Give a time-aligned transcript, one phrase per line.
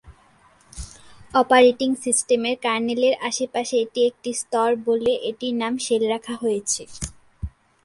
[1.33, 6.83] Operating সিস্টেমের কার্নেলের আশেপাশে এটি একটি স্তর বলে এটির নাম শেল রাখা হয়েছে।